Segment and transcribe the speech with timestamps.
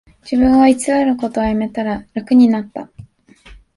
[0.23, 0.73] 自分を偽
[1.05, 2.89] ることをやめたら楽になった